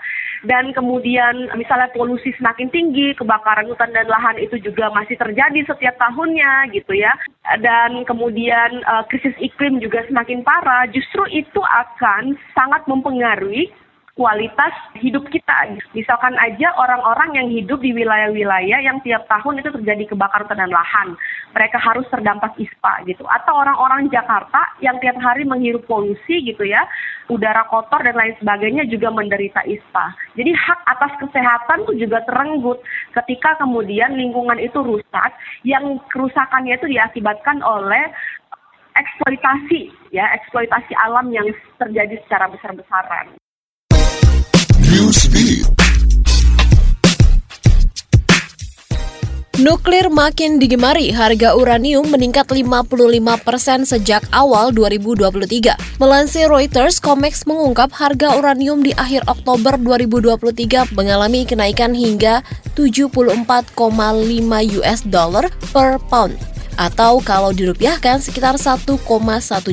dan 0.42 0.74
kemudian 0.74 1.54
misalnya 1.54 1.86
polusi 1.94 2.34
semakin 2.34 2.66
tinggi, 2.74 3.14
kebakaran 3.14 3.70
hutan 3.70 3.94
dan 3.94 4.10
lahan 4.10 4.38
itu 4.42 4.58
juga 4.58 4.90
masih 4.90 5.14
terjadi 5.14 5.62
setiap 5.70 5.94
tahunnya 6.02 6.74
gitu 6.74 6.98
ya, 6.98 7.14
dan 7.62 8.02
kemudian 8.02 8.82
uh, 8.90 9.06
krisis 9.06 9.34
iklim 9.38 9.78
juga 9.78 10.02
semakin 10.10 10.42
parah, 10.42 10.90
justru 10.90 11.22
itu 11.30 11.62
akan 11.62 12.34
sangat 12.58 12.82
mempengaruhi 12.90 13.70
kualitas 14.12 14.76
hidup 15.00 15.24
kita. 15.32 15.72
Misalkan 15.96 16.36
aja 16.36 16.68
orang-orang 16.76 17.32
yang 17.32 17.48
hidup 17.48 17.80
di 17.80 17.96
wilayah-wilayah 17.96 18.84
yang 18.84 19.00
tiap 19.00 19.24
tahun 19.24 19.64
itu 19.64 19.72
terjadi 19.72 20.12
kebakaran 20.12 20.52
dan 20.52 20.68
lahan. 20.68 21.16
Mereka 21.56 21.80
harus 21.80 22.04
terdampak 22.12 22.52
ISPA 22.60 23.08
gitu. 23.08 23.24
Atau 23.24 23.56
orang-orang 23.56 24.12
Jakarta 24.12 24.60
yang 24.84 25.00
tiap 25.00 25.16
hari 25.16 25.48
menghirup 25.48 25.88
polusi 25.88 26.44
gitu 26.44 26.64
ya. 26.68 26.84
Udara 27.32 27.64
kotor 27.72 28.04
dan 28.04 28.12
lain 28.12 28.36
sebagainya 28.36 28.84
juga 28.92 29.08
menderita 29.08 29.64
ISPA. 29.64 30.12
Jadi 30.36 30.52
hak 30.52 30.80
atas 30.84 31.12
kesehatan 31.16 31.88
itu 31.88 32.04
juga 32.04 32.20
terenggut 32.28 32.84
ketika 33.16 33.56
kemudian 33.56 34.12
lingkungan 34.12 34.60
itu 34.60 34.76
rusak. 34.84 35.32
Yang 35.64 36.04
kerusakannya 36.12 36.76
itu 36.76 36.92
diakibatkan 36.92 37.64
oleh 37.64 38.12
eksploitasi 38.92 39.88
ya 40.12 40.28
eksploitasi 40.36 40.92
alam 41.00 41.32
yang 41.32 41.48
terjadi 41.80 42.20
secara 42.28 42.52
besar-besaran. 42.52 43.41
Nuklir 49.62 50.10
makin 50.10 50.58
digemari, 50.58 51.14
harga 51.14 51.54
uranium 51.54 52.10
meningkat 52.10 52.50
55% 52.50 53.86
sejak 53.86 54.26
awal 54.34 54.74
2023. 54.74 56.02
Melansir 56.02 56.50
Reuters, 56.50 56.98
COMEX 56.98 57.46
mengungkap 57.46 57.94
harga 57.94 58.34
uranium 58.34 58.82
di 58.82 58.90
akhir 58.98 59.22
Oktober 59.30 59.78
2023 59.78 60.98
mengalami 60.98 61.46
kenaikan 61.46 61.94
hingga 61.94 62.42
74,5 62.74 63.70
US 64.82 65.00
dollar 65.06 65.46
per 65.70 66.02
pound 66.10 66.34
atau 66.74 67.22
kalau 67.22 67.54
dirupiahkan 67.54 68.18
sekitar 68.18 68.58
1,1 68.58 68.98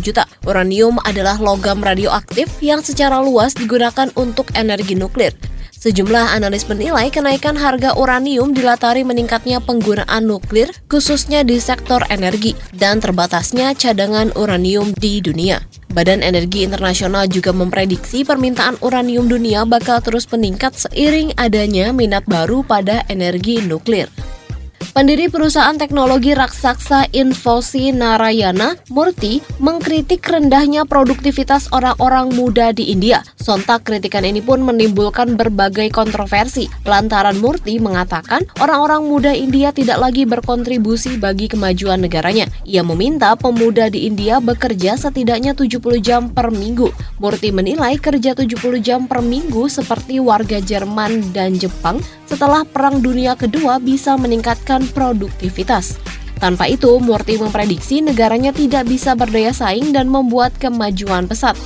juta. 0.05 0.29
Uranium 0.45 1.01
adalah 1.01 1.41
logam 1.41 1.81
radioaktif 1.81 2.45
yang 2.61 2.85
secara 2.85 3.25
luas 3.25 3.57
digunakan 3.57 4.13
untuk 4.13 4.53
energi 4.53 4.93
nuklir. 4.93 5.33
Sejumlah 5.79 6.35
analis 6.35 6.67
menilai 6.67 7.07
kenaikan 7.07 7.55
harga 7.55 7.95
uranium 7.95 8.51
dilatari 8.51 9.07
meningkatnya 9.07 9.63
penggunaan 9.63 10.27
nuklir 10.27 10.75
khususnya 10.91 11.47
di 11.47 11.55
sektor 11.55 12.03
energi 12.11 12.51
dan 12.75 12.99
terbatasnya 12.99 13.71
cadangan 13.79 14.35
uranium 14.35 14.91
di 14.99 15.23
dunia. 15.23 15.63
Badan 15.95 16.19
Energi 16.19 16.67
Internasional 16.67 17.31
juga 17.31 17.55
memprediksi 17.55 18.27
permintaan 18.27 18.75
uranium 18.83 19.31
dunia 19.31 19.63
bakal 19.63 20.03
terus 20.03 20.27
meningkat 20.27 20.75
seiring 20.75 21.31
adanya 21.39 21.95
minat 21.95 22.27
baru 22.27 22.59
pada 22.59 23.07
energi 23.07 23.63
nuklir. 23.63 24.11
Pendiri 24.89 25.29
perusahaan 25.29 25.77
teknologi 25.77 26.33
raksasa 26.33 27.13
Infosi 27.13 27.93
Narayana, 27.93 28.73
Murti, 28.89 29.37
mengkritik 29.61 30.25
rendahnya 30.25 30.81
produktivitas 30.81 31.69
orang-orang 31.69 32.33
muda 32.33 32.73
di 32.73 32.89
India. 32.89 33.21
Sontak 33.37 33.85
kritikan 33.85 34.25
ini 34.25 34.41
pun 34.41 34.65
menimbulkan 34.65 35.37
berbagai 35.37 35.93
kontroversi. 35.93 36.65
Lantaran 36.89 37.37
Murti 37.37 37.77
mengatakan 37.77 38.49
orang-orang 38.57 39.05
muda 39.05 39.29
India 39.29 39.69
tidak 39.69 40.01
lagi 40.01 40.25
berkontribusi 40.25 41.21
bagi 41.21 41.45
kemajuan 41.45 42.01
negaranya. 42.01 42.49
Ia 42.65 42.81
meminta 42.81 43.37
pemuda 43.37 43.93
di 43.93 44.09
India 44.09 44.41
bekerja 44.41 44.97
setidaknya 44.97 45.53
70 45.53 46.01
jam 46.01 46.33
per 46.33 46.49
minggu. 46.49 46.89
Murti 47.21 47.53
menilai 47.53 48.01
kerja 48.01 48.33
70 48.33 48.81
jam 48.81 49.05
per 49.05 49.21
minggu 49.21 49.69
seperti 49.69 50.17
warga 50.17 50.57
Jerman 50.57 51.29
dan 51.29 51.61
Jepang 51.61 52.01
setelah 52.29 52.61
Perang 52.61 53.01
Dunia 53.01 53.33
Kedua 53.33 53.81
bisa 53.81 54.13
meningkatkan 54.13 54.85
produktivitas. 54.91 56.01
Tanpa 56.39 56.71
itu, 56.71 56.95
Murti 57.03 57.35
memprediksi 57.35 57.99
negaranya 57.99 58.55
tidak 58.55 58.87
bisa 58.87 59.11
berdaya 59.13 59.51
saing 59.51 59.91
dan 59.91 60.07
membuat 60.07 60.55
kemajuan 60.55 61.27
pesat. 61.27 61.59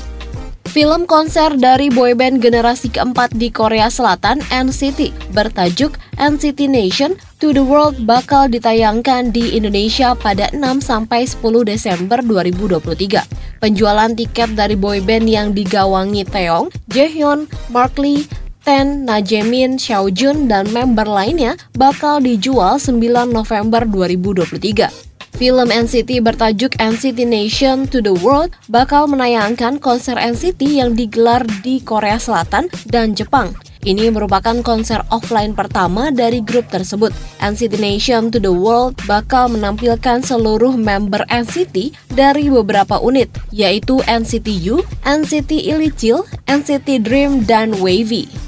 Film 0.74 1.06
konser 1.06 1.54
dari 1.54 1.94
boyband 1.94 2.42
generasi 2.42 2.90
keempat 2.90 3.38
di 3.38 3.54
Korea 3.54 3.94
Selatan, 3.94 4.42
NCT, 4.50 5.14
bertajuk 5.30 6.02
NCT 6.18 6.66
Nation 6.66 7.14
to 7.38 7.54
the 7.54 7.62
World 7.62 8.10
bakal 8.10 8.50
ditayangkan 8.50 9.30
di 9.30 9.54
Indonesia 9.54 10.18
pada 10.18 10.50
6 10.50 10.82
sampai 10.82 11.30
10 11.30 11.70
Desember 11.70 12.26
2023. 12.26 13.62
Penjualan 13.62 14.18
tiket 14.18 14.58
dari 14.58 14.74
boyband 14.74 15.30
yang 15.30 15.54
digawangi 15.54 16.26
Taeyong, 16.26 16.74
Jaehyun, 16.90 17.46
Mark 17.70 17.94
Lee, 18.02 18.26
Ten, 18.64 19.04
Najemin, 19.04 19.76
Xiaojun, 19.76 20.48
dan 20.48 20.72
member 20.72 21.04
lainnya 21.04 21.60
bakal 21.76 22.24
dijual 22.24 22.80
9 22.80 22.96
November 23.28 23.84
2023. 23.84 24.88
Film 25.36 25.68
NCT 25.68 26.24
bertajuk 26.24 26.80
NCT 26.80 27.28
Nation 27.28 27.84
to 27.92 28.00
the 28.00 28.16
World 28.24 28.56
bakal 28.72 29.12
menayangkan 29.12 29.84
konser 29.84 30.16
NCT 30.16 30.80
yang 30.80 30.96
digelar 30.96 31.44
di 31.60 31.84
Korea 31.84 32.16
Selatan 32.16 32.72
dan 32.88 33.12
Jepang. 33.12 33.52
Ini 33.84 34.16
merupakan 34.16 34.56
konser 34.64 35.04
offline 35.12 35.52
pertama 35.52 36.08
dari 36.08 36.40
grup 36.40 36.72
tersebut. 36.72 37.12
NCT 37.44 37.84
Nation 37.84 38.32
to 38.32 38.40
the 38.40 38.54
World 38.54 38.96
bakal 39.04 39.52
menampilkan 39.52 40.24
seluruh 40.24 40.80
member 40.80 41.28
NCT 41.28 41.92
dari 42.16 42.48
beberapa 42.48 42.96
unit, 43.04 43.28
yaitu 43.52 44.00
NCT 44.08 44.48
U, 44.72 44.80
NCT 45.04 45.68
Illichil, 45.68 46.24
NCT 46.48 47.04
Dream, 47.04 47.44
dan 47.44 47.76
Wavy. 47.84 48.43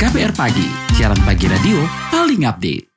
KPR 0.00 0.32
Pagi, 0.32 0.64
siaran 0.96 1.20
pagi 1.28 1.44
radio 1.44 1.84
paling 2.08 2.48
update. 2.48 2.89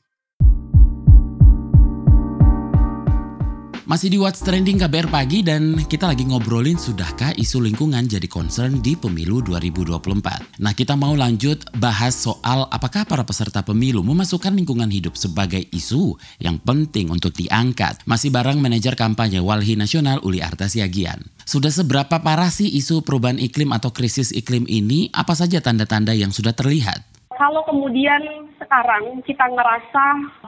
Masih 3.94 4.10
di 4.10 4.18
What's 4.18 4.42
Trending 4.42 4.82
KBR 4.82 5.14
Pagi 5.14 5.46
dan 5.46 5.78
kita 5.78 6.10
lagi 6.10 6.26
ngobrolin 6.26 6.82
sudahkah 6.82 7.30
isu 7.38 7.62
lingkungan 7.62 8.10
jadi 8.10 8.26
concern 8.26 8.82
di 8.82 8.98
pemilu 8.98 9.46
2024. 9.46 10.58
Nah 10.66 10.74
kita 10.74 10.98
mau 10.98 11.14
lanjut 11.14 11.62
bahas 11.78 12.18
soal 12.18 12.66
apakah 12.74 13.06
para 13.06 13.22
peserta 13.22 13.62
pemilu 13.62 14.02
memasukkan 14.02 14.50
lingkungan 14.50 14.90
hidup 14.90 15.14
sebagai 15.14 15.62
isu 15.70 16.18
yang 16.42 16.58
penting 16.58 17.14
untuk 17.14 17.38
diangkat. 17.38 18.02
Masih 18.10 18.34
bareng 18.34 18.58
manajer 18.58 18.98
kampanye 18.98 19.46
Walhi 19.46 19.78
Nasional 19.78 20.26
Uli 20.26 20.42
Artasiagian. 20.42 21.30
Sudah 21.46 21.70
seberapa 21.70 22.18
parah 22.18 22.50
sih 22.50 22.74
isu 22.74 23.06
perubahan 23.06 23.38
iklim 23.38 23.70
atau 23.78 23.94
krisis 23.94 24.34
iklim 24.34 24.66
ini? 24.66 25.14
Apa 25.14 25.38
saja 25.38 25.62
tanda-tanda 25.62 26.18
yang 26.18 26.34
sudah 26.34 26.58
terlihat? 26.58 27.14
Kalau 27.38 27.62
kemudian 27.70 28.50
sekarang 28.58 29.22
kita 29.22 29.46
ngerasa 29.54 30.04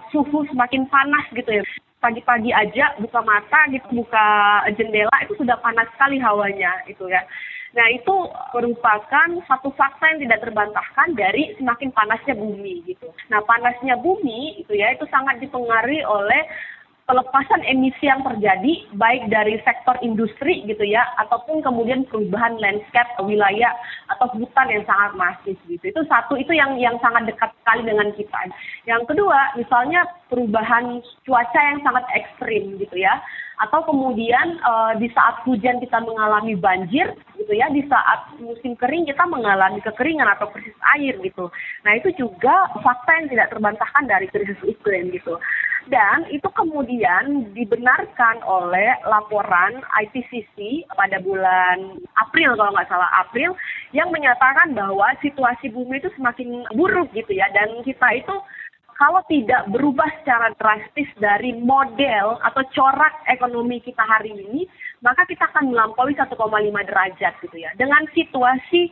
suhu 0.10 0.50
semakin 0.50 0.90
panas 0.90 1.30
gitu 1.30 1.62
ya, 1.62 1.62
pagi-pagi 2.06 2.54
aja 2.54 2.94
buka 3.02 3.26
mata 3.26 3.66
gitu 3.74 3.90
buka 3.90 4.62
jendela 4.78 5.18
itu 5.26 5.34
sudah 5.42 5.58
panas 5.58 5.90
sekali 5.98 6.22
hawanya 6.22 6.86
itu 6.86 7.10
ya. 7.10 7.26
Nah 7.74 7.90
itu 7.92 8.16
merupakan 8.54 9.28
satu 9.50 9.74
fakta 9.74 10.14
yang 10.14 10.30
tidak 10.30 10.48
terbantahkan 10.48 11.18
dari 11.18 11.58
semakin 11.58 11.90
panasnya 11.92 12.38
bumi 12.38 12.86
gitu. 12.86 13.10
Nah 13.34 13.42
panasnya 13.44 13.98
bumi 13.98 14.62
itu 14.62 14.78
ya 14.78 14.94
itu 14.94 15.04
sangat 15.10 15.42
dipengaruhi 15.42 16.06
oleh 16.06 16.46
pelepasan 17.06 17.62
emisi 17.70 18.10
yang 18.10 18.26
terjadi 18.26 18.90
baik 18.98 19.30
dari 19.30 19.62
sektor 19.62 19.94
industri 20.02 20.66
gitu 20.66 20.82
ya 20.82 21.06
ataupun 21.22 21.62
kemudian 21.62 22.02
perubahan 22.10 22.58
landscape 22.58 23.14
wilayah 23.22 23.70
atau 24.10 24.26
hutan 24.34 24.74
yang 24.74 24.84
sangat 24.90 25.14
masif 25.14 25.58
gitu. 25.70 25.86
Itu 25.94 26.02
satu 26.10 26.34
itu 26.34 26.50
yang 26.58 26.82
yang 26.82 26.98
sangat 27.06 27.30
dekat 27.30 27.54
sekali 27.62 27.86
dengan 27.86 28.10
kita. 28.18 28.40
Yang 28.90 29.06
kedua 29.14 29.54
misalnya 29.54 30.02
perubahan 30.34 31.06
cuaca 31.30 31.62
yang 31.62 31.80
sangat 31.86 32.06
ekstrim 32.18 32.74
gitu 32.82 32.98
ya 32.98 33.22
atau 33.56 33.88
kemudian 33.88 34.60
uh, 34.68 34.92
di 35.00 35.08
saat 35.16 35.40
hujan 35.48 35.80
kita 35.80 36.04
mengalami 36.04 36.60
banjir 36.60 37.08
gitu 37.40 37.54
ya 37.56 37.72
di 37.72 37.88
saat 37.88 38.36
musim 38.44 38.76
kering 38.76 39.08
kita 39.08 39.24
mengalami 39.32 39.80
kekeringan 39.80 40.28
atau 40.36 40.52
krisis 40.52 40.76
air 40.98 41.16
gitu. 41.24 41.48
Nah 41.88 41.96
itu 41.96 42.12
juga 42.20 42.68
fakta 42.84 43.12
yang 43.24 43.28
tidak 43.32 43.54
terbantahkan 43.56 44.04
dari 44.10 44.28
krisis 44.28 44.60
iklim 44.66 45.14
gitu 45.14 45.40
dan 45.86 46.26
itu 46.34 46.50
kemudian 46.54 47.54
dibenarkan 47.54 48.42
oleh 48.42 48.98
laporan 49.06 49.86
IPCC 50.06 50.88
pada 50.98 51.22
bulan 51.22 52.02
April 52.18 52.58
kalau 52.58 52.72
nggak 52.74 52.90
salah 52.90 53.12
April 53.22 53.54
yang 53.94 54.10
menyatakan 54.10 54.74
bahwa 54.74 55.14
situasi 55.22 55.70
bumi 55.70 56.02
itu 56.02 56.10
semakin 56.18 56.66
buruk 56.74 57.14
gitu 57.14 57.38
ya 57.38 57.46
dan 57.54 57.70
kita 57.86 58.08
itu 58.18 58.36
kalau 58.96 59.20
tidak 59.28 59.68
berubah 59.76 60.08
secara 60.24 60.56
drastis 60.56 61.08
dari 61.20 61.52
model 61.52 62.40
atau 62.40 62.64
corak 62.72 63.28
ekonomi 63.28 63.84
kita 63.84 64.00
hari 64.00 64.32
ini, 64.32 64.64
maka 65.04 65.28
kita 65.28 65.52
akan 65.52 65.76
melampaui 65.76 66.16
1,5 66.16 66.32
derajat 66.88 67.34
gitu 67.44 67.58
ya. 67.60 67.76
Dengan 67.76 68.08
situasi 68.16 68.88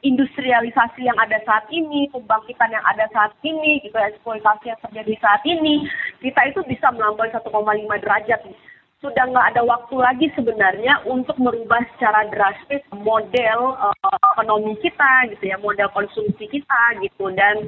industrialisasi 0.00 1.04
yang 1.04 1.18
ada 1.20 1.42
saat 1.44 1.68
ini, 1.68 2.08
pembangkitan 2.14 2.72
yang 2.72 2.84
ada 2.88 3.04
saat 3.12 3.34
ini, 3.44 3.84
gitu 3.84 3.98
eksploitasi 3.98 4.72
yang 4.72 4.80
terjadi 4.86 5.14
saat 5.20 5.42
ini, 5.44 5.84
kita 6.20 6.40
itu 6.52 6.60
bisa 6.68 6.92
melampaui 6.92 7.32
1,5 7.32 7.48
derajat 8.04 8.40
sudah 9.00 9.24
nggak 9.32 9.56
ada 9.56 9.62
waktu 9.64 9.96
lagi 9.96 10.26
sebenarnya 10.36 11.00
untuk 11.08 11.32
merubah 11.40 11.80
secara 11.96 12.28
drastis 12.28 12.84
model 12.92 13.72
uh, 13.80 14.16
ekonomi 14.36 14.76
kita 14.84 15.32
gitu 15.32 15.48
ya 15.48 15.56
model 15.56 15.88
konsumsi 15.96 16.44
kita 16.44 16.82
gitu 17.00 17.32
dan 17.32 17.64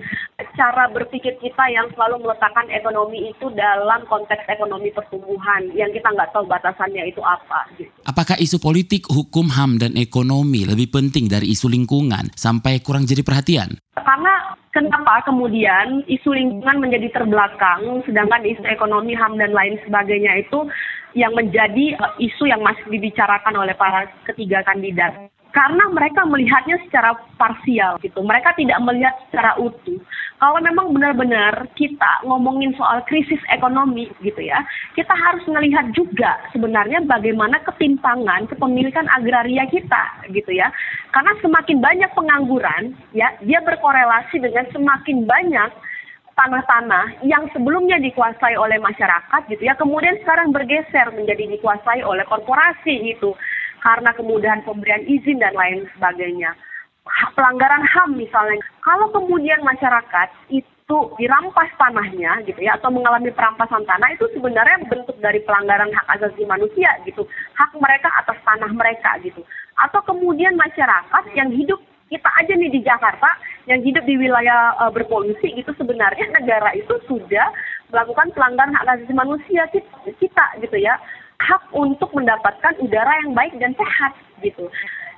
cara 0.52 0.92
berpikir 0.92 1.32
kita 1.40 1.64
yang 1.72 1.88
selalu 1.96 2.20
meletakkan 2.20 2.68
ekonomi 2.68 3.32
itu 3.32 3.48
dalam 3.56 4.04
konteks 4.12 4.44
ekonomi 4.44 4.92
pertumbuhan 4.92 5.72
yang 5.72 5.88
kita 5.96 6.12
nggak 6.12 6.36
tahu 6.36 6.44
batasannya 6.44 7.08
itu 7.08 7.24
apa 7.24 7.64
gitu. 7.80 7.88
Apakah 8.04 8.36
isu 8.36 8.60
politik, 8.60 9.08
hukum 9.08 9.48
HAM 9.48 9.80
dan 9.80 9.96
ekonomi 9.96 10.68
lebih 10.68 10.92
penting 10.92 11.32
dari 11.32 11.48
isu 11.56 11.72
lingkungan 11.72 12.28
sampai 12.36 12.84
kurang 12.84 13.08
jadi 13.08 13.24
perhatian? 13.24 13.80
Karena 13.96 14.52
kenapa 14.76 15.24
kemudian 15.24 16.04
isu 16.04 16.28
lingkungan 16.36 16.76
menjadi 16.76 17.08
terbelakang 17.16 18.04
sedangkan 18.04 18.44
isu 18.44 18.64
ekonomi 18.68 19.16
HAM 19.16 19.40
dan 19.40 19.56
lain 19.56 19.80
sebagainya 19.88 20.44
itu 20.44 20.68
yang 21.12 21.32
menjadi 21.36 21.96
uh, 22.00 22.16
isu 22.16 22.48
yang 22.48 22.60
masih 22.64 22.84
dibicarakan 22.88 23.54
oleh 23.56 23.76
para 23.76 24.08
ketiga 24.28 24.64
kandidat 24.64 25.32
karena 25.52 25.84
mereka 25.92 26.24
melihatnya 26.24 26.80
secara 26.88 27.12
parsial 27.36 28.00
gitu. 28.00 28.24
Mereka 28.24 28.56
tidak 28.56 28.80
melihat 28.82 29.14
secara 29.28 29.54
utuh. 29.60 30.00
kalau 30.42 30.58
memang 30.58 30.90
benar-benar 30.90 31.70
kita 31.78 32.26
ngomongin 32.26 32.74
soal 32.74 32.98
krisis 33.06 33.38
ekonomi 33.54 34.10
gitu 34.26 34.42
ya, 34.42 34.58
kita 34.98 35.14
harus 35.14 35.46
melihat 35.46 35.86
juga 35.94 36.34
sebenarnya 36.50 36.98
bagaimana 37.06 37.62
ketimpangan 37.62 38.50
kepemilikan 38.50 39.06
agraria 39.14 39.62
kita 39.70 40.02
gitu 40.34 40.50
ya. 40.50 40.66
Karena 41.14 41.30
semakin 41.38 41.78
banyak 41.78 42.10
pengangguran 42.18 42.90
ya, 43.14 43.30
dia 43.46 43.62
berkorelasi 43.62 44.42
dengan 44.42 44.66
semakin 44.74 45.30
banyak 45.30 45.70
tanah-tanah 46.42 47.22
yang 47.22 47.46
sebelumnya 47.54 48.02
dikuasai 48.02 48.58
oleh 48.58 48.82
masyarakat 48.82 49.46
gitu 49.46 49.62
ya, 49.62 49.78
kemudian 49.78 50.18
sekarang 50.26 50.50
bergeser 50.50 51.14
menjadi 51.14 51.46
dikuasai 51.54 52.02
oleh 52.02 52.26
korporasi 52.26 53.14
gitu 53.14 53.38
karena 53.82 54.10
kemudahan 54.14 54.66
pemberian 54.66 55.06
izin 55.06 55.38
dan 55.38 55.54
lain 55.54 55.86
sebagainya 55.94 56.54
pelanggaran 57.34 57.82
HAM 57.82 58.14
misalnya. 58.14 58.62
Kalau 58.82 59.10
kemudian 59.10 59.62
masyarakat 59.62 60.28
itu 60.50 60.98
dirampas 61.18 61.70
tanahnya 61.78 62.42
gitu 62.46 62.58
ya 62.62 62.76
atau 62.78 62.90
mengalami 62.94 63.30
perampasan 63.32 63.82
tanah 63.86 64.12
itu 64.14 64.26
sebenarnya 64.34 64.82
bentuk 64.86 65.16
dari 65.18 65.40
pelanggaran 65.42 65.90
hak 65.90 66.06
asasi 66.18 66.46
manusia 66.46 66.90
gitu. 67.06 67.26
Hak 67.58 67.74
mereka 67.78 68.10
atas 68.18 68.38
tanah 68.42 68.70
mereka 68.70 69.18
gitu. 69.22 69.42
Atau 69.82 70.02
kemudian 70.06 70.54
masyarakat 70.54 71.24
yang 71.34 71.50
hidup 71.50 71.80
kita 72.12 72.28
aja 72.28 72.52
nih 72.52 72.68
di 72.68 72.80
Jakarta 72.84 73.30
yang 73.64 73.80
hidup 73.80 74.04
di 74.04 74.20
wilayah 74.20 74.76
uh, 74.76 74.92
berpolusi 74.92 75.56
itu 75.56 75.72
sebenarnya 75.80 76.28
negara 76.36 76.76
itu 76.76 76.92
sudah 77.08 77.48
melakukan 77.88 78.28
pelanggaran 78.36 78.76
hak 78.76 78.84
asasi 78.84 79.14
manusia 79.16 79.64
kita, 79.72 79.96
kita 80.20 80.44
gitu 80.60 80.76
ya 80.76 81.00
hak 81.40 81.72
untuk 81.72 82.12
mendapatkan 82.12 82.76
udara 82.84 83.12
yang 83.24 83.32
baik 83.32 83.56
dan 83.56 83.72
sehat 83.72 84.12
gitu 84.44 84.68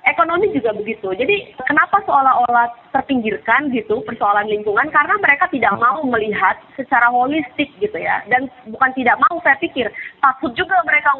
ekonomi 0.04 0.52
juga 0.52 0.76
begitu. 0.76 1.12
Jadi 1.16 1.56
kenapa 1.64 2.00
seolah-olah 2.04 2.68
terpinggirkan 2.92 3.72
gitu 3.72 4.04
persoalan 4.04 4.48
lingkungan 4.48 4.88
karena 4.92 5.16
mereka 5.18 5.48
tidak 5.48 5.74
mau 5.80 6.04
melihat 6.04 6.60
secara 6.76 7.08
holistik 7.08 7.72
gitu 7.80 7.96
ya. 7.96 8.20
Dan 8.28 8.48
bukan 8.68 8.92
tidak 8.94 9.16
mau 9.28 9.40
saya 9.40 9.56
pikir 9.58 9.88
takut 10.20 10.52
juga 10.54 10.76
mereka 10.84 11.10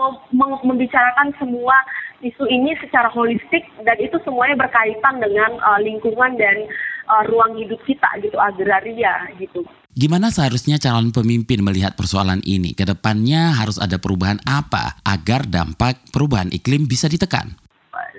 membicarakan 0.65 1.33
semua 1.41 1.75
isu 2.23 2.45
ini 2.47 2.77
secara 2.79 3.11
holistik 3.11 3.65
dan 3.83 3.97
itu 3.99 4.21
semuanya 4.23 4.55
berkaitan 4.67 5.19
dengan 5.19 5.59
uh, 5.65 5.81
lingkungan 5.83 6.39
dan 6.39 6.69
uh, 7.11 7.23
ruang 7.27 7.59
hidup 7.59 7.81
kita 7.89 8.07
gitu 8.23 8.37
agraria 8.39 9.33
gitu. 9.41 9.67
Gimana 9.95 10.35
seharusnya 10.35 10.83
calon 10.83 11.15
pemimpin 11.15 11.63
melihat 11.63 11.95
persoalan 11.95 12.43
ini? 12.43 12.75
Ke 12.75 12.83
depannya 12.83 13.55
harus 13.55 13.79
ada 13.79 13.95
perubahan 13.99 14.43
apa 14.43 14.99
agar 15.07 15.47
dampak 15.47 16.03
perubahan 16.11 16.51
iklim 16.51 16.91
bisa 16.91 17.07
ditekan? 17.07 17.55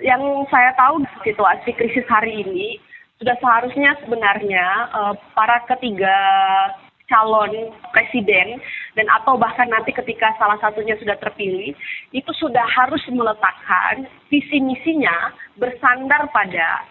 yang 0.03 0.21
saya 0.53 0.75
tahu 0.75 1.01
situasi 1.23 1.73
krisis 1.73 2.05
hari 2.05 2.45
ini 2.45 2.77
sudah 3.17 3.35
seharusnya 3.39 3.95
sebenarnya 4.03 4.91
uh, 4.91 5.13
para 5.33 5.63
ketiga 5.65 6.13
calon 7.05 7.73
presiden 7.93 8.57
dan 8.97 9.07
atau 9.21 9.37
bahkan 9.37 9.69
nanti 9.69 9.93
ketika 9.93 10.33
salah 10.41 10.57
satunya 10.57 10.97
sudah 10.97 11.13
terpilih 11.21 11.73
itu 12.11 12.31
sudah 12.37 12.65
harus 12.65 13.01
meletakkan 13.13 14.09
visi 14.29 14.57
misinya 14.61 15.33
bersandar 15.57 16.25
pada 16.33 16.81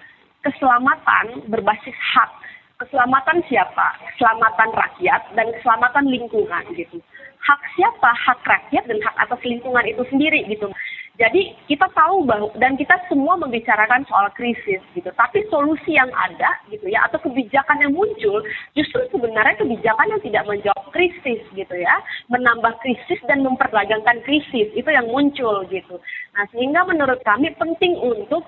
keselamatan 0.44 1.48
berbasis 1.48 1.96
hak. 2.14 2.30
Keselamatan 2.74 3.40
siapa? 3.46 3.96
Keselamatan 4.12 4.74
rakyat 4.74 5.22
dan 5.38 5.46
keselamatan 5.56 6.10
lingkungan 6.10 6.64
gitu. 6.74 6.98
Hak 7.40 7.60
siapa? 7.78 8.10
Hak 8.12 8.42
rakyat 8.42 8.84
dan 8.90 8.98
hak 8.98 9.16
atas 9.24 9.40
lingkungan 9.46 9.86
itu 9.86 10.02
sendiri 10.10 10.42
gitu 10.50 10.68
jadi 11.14 11.54
kita 11.70 11.86
tahu 11.94 12.26
bahwa 12.26 12.50
dan 12.58 12.74
kita 12.74 12.98
semua 13.06 13.38
membicarakan 13.38 14.02
soal 14.10 14.26
krisis 14.34 14.82
gitu. 14.98 15.06
Tapi 15.14 15.46
solusi 15.46 15.94
yang 15.94 16.10
ada 16.10 16.58
gitu 16.66 16.90
ya 16.90 17.06
atau 17.06 17.22
kebijakan 17.22 17.86
yang 17.86 17.94
muncul 17.94 18.42
justru 18.74 18.98
sebenarnya 19.14 19.54
kebijakan 19.54 20.10
yang 20.10 20.22
tidak 20.26 20.44
menjawab 20.50 20.86
krisis 20.90 21.38
gitu 21.54 21.74
ya, 21.78 21.94
menambah 22.26 22.74
krisis 22.82 23.22
dan 23.30 23.46
memperdagangkan 23.46 24.26
krisis 24.26 24.66
itu 24.74 24.90
yang 24.90 25.06
muncul 25.06 25.62
gitu. 25.70 26.02
Nah 26.34 26.50
sehingga 26.50 26.82
menurut 26.82 27.22
kami 27.22 27.54
penting 27.62 27.94
untuk 28.02 28.42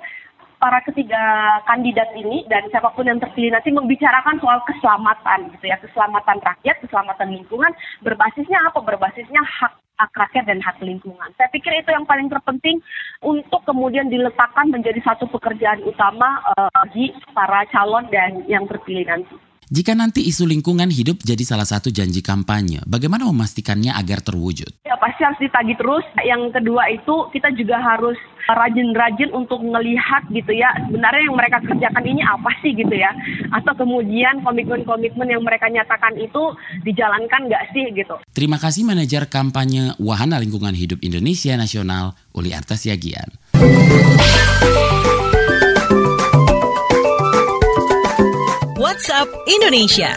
para 0.56 0.80
ketiga 0.84 1.20
kandidat 1.68 2.10
ini 2.16 2.44
dan 2.48 2.64
siapa 2.72 2.92
pun 2.96 3.06
yang 3.06 3.20
terpilih 3.20 3.52
nanti 3.52 3.70
membicarakan 3.72 4.40
soal 4.40 4.60
keselamatan 4.64 5.52
gitu 5.56 5.64
ya 5.68 5.76
keselamatan 5.80 6.40
rakyat 6.40 6.76
keselamatan 6.80 7.28
lingkungan 7.32 7.72
berbasisnya 8.00 8.58
apa 8.64 8.80
berbasisnya 8.80 9.42
hak 9.44 9.74
hak 9.96 10.12
rakyat 10.12 10.44
dan 10.44 10.60
hak 10.60 10.76
lingkungan. 10.84 11.32
Saya 11.40 11.48
pikir 11.48 11.72
itu 11.72 11.88
yang 11.88 12.04
paling 12.04 12.28
terpenting 12.28 12.84
untuk 13.24 13.64
kemudian 13.64 14.12
diletakkan 14.12 14.68
menjadi 14.68 15.00
satu 15.00 15.24
pekerjaan 15.32 15.80
utama 15.88 16.44
uh, 16.52 16.84
para 17.32 17.64
calon 17.72 18.04
dan 18.12 18.44
yang 18.44 18.68
terpilih 18.68 19.08
nanti. 19.08 19.36
Jika 19.66 19.98
nanti 19.98 20.22
isu 20.22 20.46
lingkungan 20.46 20.86
hidup 20.94 21.18
jadi 21.26 21.42
salah 21.42 21.66
satu 21.66 21.90
janji 21.90 22.22
kampanye, 22.22 22.86
bagaimana 22.86 23.26
memastikannya 23.26 23.90
agar 23.98 24.22
terwujud? 24.22 24.70
Ya 24.96 25.04
pasti 25.04 25.28
harus 25.28 25.36
ditagi 25.36 25.76
terus. 25.76 26.08
Yang 26.24 26.56
kedua 26.56 26.88
itu 26.88 27.28
kita 27.28 27.52
juga 27.52 27.76
harus 27.84 28.16
rajin-rajin 28.48 29.28
untuk 29.36 29.60
melihat 29.60 30.24
gitu 30.32 30.56
ya 30.56 30.72
sebenarnya 30.88 31.28
yang 31.28 31.36
mereka 31.36 31.60
kerjakan 31.68 32.04
ini 32.08 32.24
apa 32.24 32.48
sih 32.64 32.72
gitu 32.72 32.94
ya 32.96 33.12
atau 33.52 33.76
kemudian 33.76 34.40
komitmen-komitmen 34.40 35.28
yang 35.28 35.44
mereka 35.44 35.68
nyatakan 35.68 36.16
itu 36.16 36.56
dijalankan 36.80 37.44
nggak 37.44 37.76
sih 37.76 37.92
gitu. 37.92 38.16
Terima 38.32 38.56
kasih 38.56 38.88
manajer 38.88 39.28
kampanye 39.28 39.92
Wahana 40.00 40.40
Lingkungan 40.40 40.72
Hidup 40.72 41.04
Indonesia 41.04 41.52
Nasional 41.60 42.16
Uli 42.32 42.56
Artas 42.56 42.88
Yagian. 42.88 43.36
WhatsApp 48.80 49.28
Indonesia. 49.44 50.16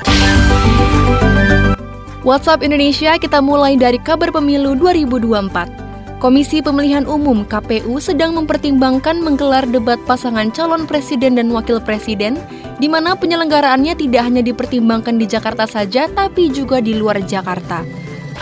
WhatsApp 2.20 2.68
Indonesia 2.68 3.16
kita 3.16 3.40
mulai 3.40 3.80
dari 3.80 3.96
kabar 3.96 4.28
pemilu 4.36 4.76
2024. 4.76 6.20
Komisi 6.20 6.60
Pemilihan 6.60 7.08
Umum 7.08 7.48
KPU 7.48 7.96
sedang 8.04 8.36
mempertimbangkan 8.36 9.24
menggelar 9.24 9.64
debat 9.64 9.96
pasangan 10.04 10.52
calon 10.52 10.84
presiden 10.84 11.40
dan 11.40 11.48
wakil 11.56 11.80
presiden, 11.80 12.36
di 12.76 12.92
mana 12.92 13.16
penyelenggaraannya 13.16 13.96
tidak 13.96 14.28
hanya 14.28 14.44
dipertimbangkan 14.44 15.16
di 15.16 15.32
Jakarta 15.32 15.64
saja, 15.64 16.12
tapi 16.12 16.52
juga 16.52 16.84
di 16.84 17.00
luar 17.00 17.24
Jakarta. 17.24 17.88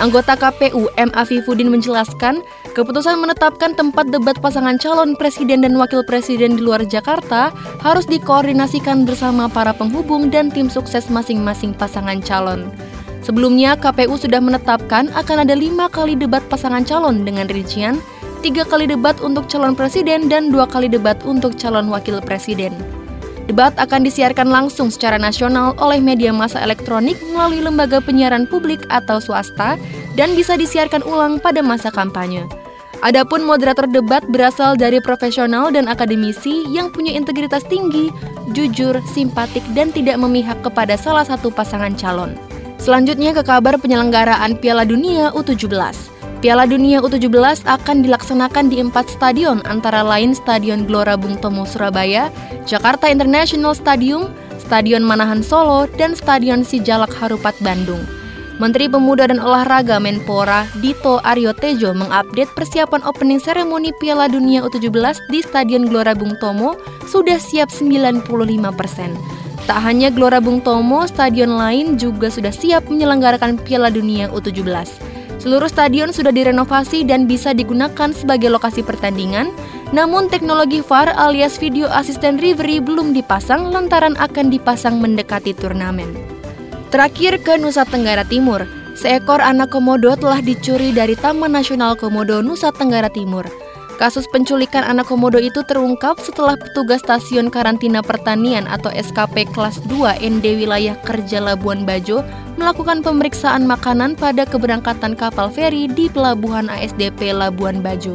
Anggota 0.02 0.34
KPU 0.34 0.90
M. 0.98 1.13
Afifudin 1.13 1.70
menjelaskan, 1.70 2.42
keputusan 2.74 3.22
menetapkan 3.22 3.78
tempat 3.78 4.10
debat 4.10 4.42
pasangan 4.42 4.82
calon 4.82 5.13
presiden 5.13 5.62
dan 5.62 5.78
wakil 5.78 6.02
presiden 6.02 6.58
di 6.58 6.66
luar 6.66 6.82
Jakarta 6.82 7.54
harus 7.86 8.10
dikoordinasikan 8.10 9.06
bersama 9.06 9.46
para 9.46 9.70
penghubung 9.70 10.34
dan 10.34 10.50
tim 10.50 10.66
sukses 10.66 11.13
masing-masing 11.13 11.78
pasangan 11.78 12.18
calon. 12.26 12.74
Sebelumnya, 13.26 13.76
KPU 13.78 14.16
sudah 14.16 14.40
menetapkan 14.40 15.10
akan 15.14 15.48
ada 15.48 15.56
lima 15.58 15.90
kali 15.90 16.14
debat 16.14 16.44
pasangan 16.48 16.86
calon 16.86 17.26
dengan 17.26 17.50
rincian, 17.50 17.98
tiga 18.46 18.64
kali 18.64 18.86
debat 18.86 19.18
untuk 19.20 19.50
calon 19.50 19.74
presiden 19.74 20.30
dan 20.30 20.54
dua 20.54 20.70
kali 20.70 20.88
debat 20.88 21.18
untuk 21.26 21.58
calon 21.58 21.90
wakil 21.90 22.22
presiden. 22.22 22.74
Debat 23.48 23.72
akan 23.80 24.04
disiarkan 24.04 24.52
langsung 24.52 24.92
secara 24.92 25.16
nasional 25.16 25.72
oleh 25.80 26.04
media 26.04 26.36
massa 26.36 26.60
elektronik 26.60 27.16
melalui 27.32 27.64
lembaga 27.64 28.04
penyiaran 28.04 28.44
publik 28.44 28.84
atau 28.92 29.24
swasta 29.24 29.80
dan 30.20 30.36
bisa 30.36 30.60
disiarkan 30.60 31.00
ulang 31.08 31.40
pada 31.40 31.64
masa 31.64 31.88
kampanye. 31.88 32.44
Adapun 33.06 33.46
moderator 33.46 33.88
debat 33.88 34.26
berasal 34.28 34.74
dari 34.76 34.98
profesional 35.00 35.70
dan 35.72 35.88
akademisi 35.88 36.66
yang 36.74 36.92
punya 36.92 37.14
integritas 37.14 37.64
tinggi, 37.70 38.10
jujur, 38.52 39.00
simpatik, 39.14 39.64
dan 39.72 39.94
tidak 39.94 40.18
memihak 40.18 40.58
kepada 40.66 40.98
salah 41.00 41.24
satu 41.24 41.48
pasangan 41.54 41.94
calon. 41.96 42.36
Selanjutnya 42.78 43.34
ke 43.34 43.42
kabar 43.42 43.76
penyelenggaraan 43.82 44.58
Piala 44.62 44.86
Dunia 44.86 45.34
U17. 45.34 45.70
Piala 46.38 46.70
Dunia 46.70 47.02
U17 47.02 47.66
akan 47.66 48.06
dilaksanakan 48.06 48.70
di 48.70 48.78
empat 48.78 49.10
stadion 49.10 49.66
antara 49.66 50.06
lain 50.06 50.38
Stadion 50.38 50.86
Gelora 50.86 51.18
Bung 51.18 51.42
Tomo 51.42 51.66
Surabaya, 51.66 52.30
Jakarta 52.70 53.10
International 53.10 53.74
Stadium, 53.74 54.30
Stadion 54.62 55.02
Manahan 55.02 55.42
Solo, 55.42 55.90
dan 55.98 56.13
Stadion 56.13 56.62
Sijalak 56.62 57.10
Harupat 57.18 57.58
Bandung. 57.66 58.06
Menteri 58.58 58.90
Pemuda 58.90 59.30
dan 59.30 59.38
Olahraga 59.38 60.02
Menpora 60.02 60.66
Dito 60.82 61.22
Aryo 61.22 61.54
Tejo 61.54 61.94
mengupdate 61.94 62.50
persiapan 62.58 63.06
opening 63.06 63.38
seremoni 63.38 63.94
Piala 64.02 64.26
Dunia 64.26 64.66
U17 64.66 65.30
di 65.30 65.46
Stadion 65.46 65.86
Gelora 65.86 66.18
Bung 66.18 66.34
Tomo 66.42 66.74
sudah 67.06 67.38
siap 67.38 67.70
95 67.70 68.26
persen. 68.74 69.13
Tak 69.65 69.82
hanya 69.82 70.13
Gelora 70.13 70.38
Bung 70.38 70.62
Tomo, 70.62 71.10
stadion 71.10 71.58
lain 71.58 71.98
juga 71.98 72.30
sudah 72.30 72.54
siap 72.54 72.86
menyelenggarakan 72.91 73.58
Piala 73.58 73.89
Dunia 73.89 74.30
U17. 74.30 74.62
Seluruh 75.41 75.70
stadion 75.72 76.13
sudah 76.13 76.34
direnovasi 76.34 77.08
dan 77.08 77.26
bisa 77.26 77.56
digunakan 77.56 78.12
sebagai 78.13 78.52
lokasi 78.52 78.84
pertandingan, 78.84 79.50
namun 79.96 80.28
teknologi 80.28 80.84
VAR 80.84 81.13
alias 81.15 81.56
video 81.56 81.88
asisten 81.88 82.36
referee 82.41 82.84
belum 82.84 83.15
dipasang 83.15 83.72
lantaran 83.72 84.20
akan 84.20 84.52
dipasang 84.52 85.00
mendekati 85.00 85.56
turnamen. 85.56 86.10
Terakhir 86.91 87.39
ke 87.43 87.56
Nusa 87.56 87.88
Tenggara 87.88 88.28
Timur, 88.28 88.63
seekor 88.98 89.39
anak 89.39 89.72
komodo 89.72 90.15
telah 90.20 90.41
dicuri 90.43 90.91
dari 90.91 91.13
Taman 91.15 91.54
Nasional 91.54 91.96
Komodo 91.96 92.39
Nusa 92.43 92.74
Tenggara 92.74 93.08
Timur. 93.08 93.67
Kasus 93.98 94.30
penculikan 94.30 94.86
anak 94.86 95.10
komodo 95.10 95.42
itu 95.42 95.66
terungkap 95.66 96.22
setelah 96.22 96.54
petugas 96.54 97.02
stasiun 97.02 97.50
karantina 97.50 98.06
pertanian 98.06 98.70
atau 98.70 98.94
SKP 98.94 99.50
kelas 99.58 99.82
2 99.90 100.22
ND 100.22 100.62
wilayah 100.62 100.94
kerja 101.02 101.42
Labuan 101.42 101.82
Bajo 101.82 102.22
melakukan 102.62 103.02
pemeriksaan 103.02 103.66
makanan 103.66 104.14
pada 104.14 104.46
keberangkatan 104.46 105.18
kapal 105.18 105.50
feri 105.50 105.90
di 105.90 106.14
pelabuhan 106.14 106.70
ASDP 106.70 107.34
Labuan 107.34 107.82
Bajo. 107.82 108.14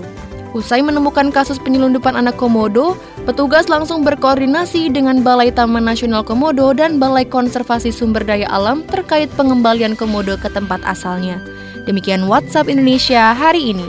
Usai 0.54 0.86
menemukan 0.86 1.34
kasus 1.34 1.58
penyelundupan 1.58 2.14
anak 2.14 2.38
komodo, 2.38 2.94
petugas 3.26 3.66
langsung 3.66 4.06
berkoordinasi 4.06 4.86
dengan 4.86 5.26
Balai 5.26 5.50
Taman 5.50 5.82
Nasional 5.82 6.22
Komodo 6.22 6.70
dan 6.70 7.02
Balai 7.02 7.26
Konservasi 7.26 7.90
Sumber 7.90 8.22
Daya 8.22 8.46
Alam 8.54 8.86
terkait 8.86 9.34
pengembalian 9.34 9.98
komodo 9.98 10.38
ke 10.38 10.46
tempat 10.46 10.78
asalnya. 10.86 11.42
Demikian 11.90 12.30
WhatsApp 12.30 12.70
Indonesia 12.70 13.34
hari 13.34 13.74
ini. 13.74 13.88